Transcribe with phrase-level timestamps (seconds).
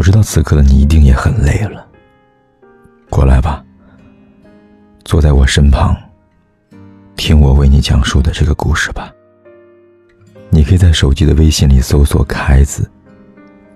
[0.00, 1.86] 我知道此刻的你一定也很累了。
[3.10, 3.62] 过来吧，
[5.04, 5.94] 坐在我身旁，
[7.16, 9.12] 听我为你讲述的这个故事吧。
[10.48, 12.90] 你可以在手机的微信里搜索“凯”字，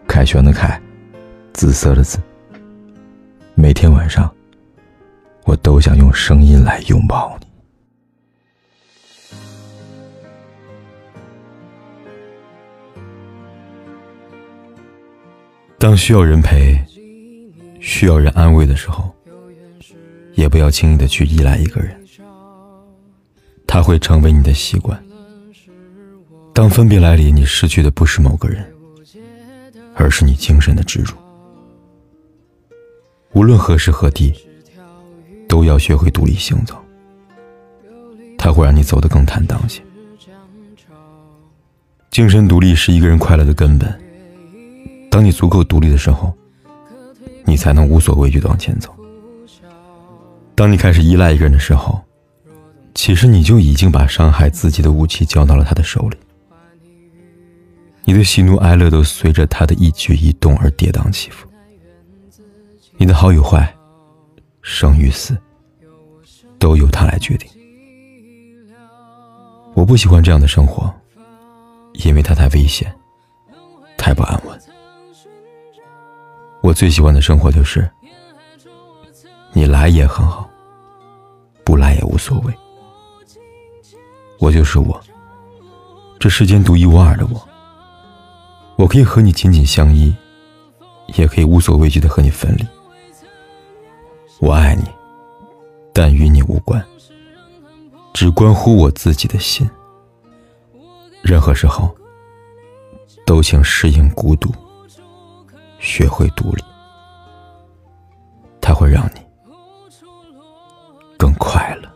[0.09, 0.81] 凯旋的凯，
[1.53, 2.19] 紫色的紫。
[3.55, 4.35] 每天晚上，
[5.45, 7.47] 我都想用声音来拥抱你。
[15.85, 16.83] 当需要人陪、
[17.79, 19.15] 需要人安慰的时候，
[20.33, 21.95] 也不要轻易的去依赖一个人，
[23.67, 24.99] 他会成为你的习惯。
[26.55, 28.65] 当分别来临，你失去的不是某个人，
[29.95, 31.15] 而是你精神的支柱。
[33.35, 34.33] 无论何时何地，
[35.47, 36.75] 都要学会独立行走，
[38.39, 39.83] 它会让你走得更坦荡些。
[42.11, 44.01] 精神独立是一个人快乐的根本。
[45.15, 46.35] 当你足够独立的时候，
[47.45, 48.93] 你才能无所畏惧的往前走。
[50.57, 52.03] 当你开始依赖一个人的时候，
[52.97, 56.17] 其实你就已经把伤害自己的武器交到了他的手里。
[58.03, 61.49] 你的喜怒哀乐都随着他的一举一动而跌宕起伏。
[62.97, 63.73] 你的好与坏，
[64.63, 65.39] 生与死，
[66.59, 67.49] 都由他来决定。
[69.75, 70.93] 我不喜欢这样的生活，
[72.05, 72.93] 因为它太危险，
[73.97, 74.61] 太不安稳。
[76.65, 77.87] 我最喜欢的生活就是，
[79.53, 80.49] 你来也很好，
[81.63, 82.55] 不来也无所谓。
[84.39, 84.99] 我就是我，
[86.19, 87.49] 这世间独一无二的我。
[88.77, 90.17] 我可以和你紧紧相依，
[91.17, 92.67] 也可以无所畏惧的和你分离。
[94.41, 94.85] 我爱你，
[95.93, 96.83] 但与你无关，
[98.15, 99.69] 只关乎我自己的心。
[101.21, 101.95] 任何时候，
[103.27, 104.51] 都请适应孤独。
[105.85, 106.65] 学会独立，
[108.59, 109.21] 它会让你
[111.19, 111.89] 更快乐。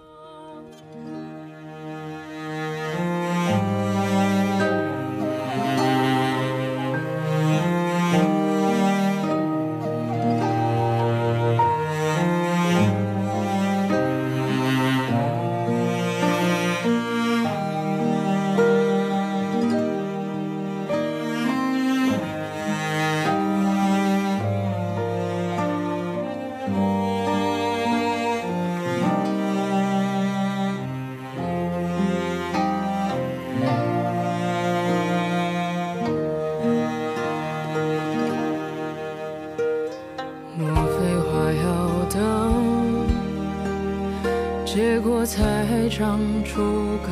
[44.70, 46.60] 结果才长出
[47.02, 47.10] 歌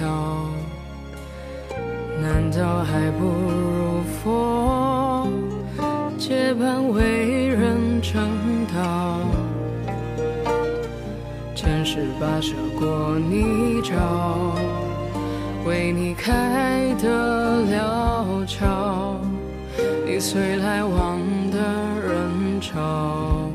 [0.00, 0.46] 谣，
[2.22, 5.28] 难道还不如佛
[6.16, 8.22] 结伴为人称
[8.72, 9.18] 道？
[11.56, 14.54] 前世跋涉过泥沼，
[15.66, 17.08] 为你开的
[17.72, 19.16] 了桥，
[20.06, 21.18] 你随来往
[21.50, 23.50] 的人潮，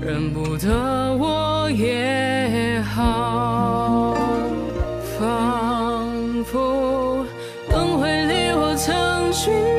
[0.00, 1.41] 认不得我。
[1.74, 4.14] 也好，
[5.18, 7.24] 仿佛
[7.70, 9.71] 轮回里我曾寻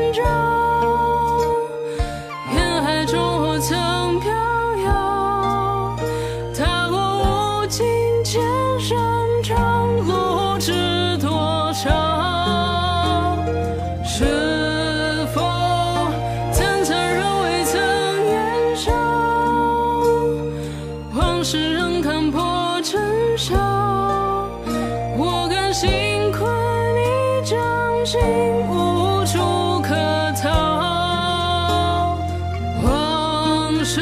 [23.38, 23.58] 上，
[25.18, 25.90] 我甘心
[26.32, 26.42] 困
[26.96, 27.58] 你掌
[28.06, 28.20] 心，
[28.70, 29.96] 无处可
[30.42, 32.18] 逃。
[32.84, 34.02] 往事。